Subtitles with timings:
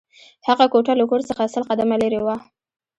[0.47, 2.35] هغه کوټه له کور څخه سل قدمه لېرې وه